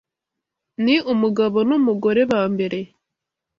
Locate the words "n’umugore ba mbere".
1.69-2.79